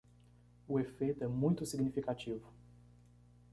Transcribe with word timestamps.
O 0.67 0.79
efeito 0.79 1.23
é 1.23 1.27
muito 1.27 1.63
significativo 1.63 2.51